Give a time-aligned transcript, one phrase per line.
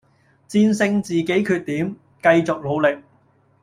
[0.49, 3.03] 戰勝自己缺點，繼續努力